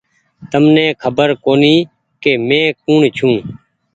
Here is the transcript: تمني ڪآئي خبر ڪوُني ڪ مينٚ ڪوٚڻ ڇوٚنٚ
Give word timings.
تمني 0.51 0.85
ڪآئي 0.89 0.99
خبر 1.01 1.27
ڪوُني 1.43 1.75
ڪ 2.21 2.23
مينٚ 2.47 2.75
ڪوٚڻ 2.83 3.01
ڇوٚنٚ 3.17 3.43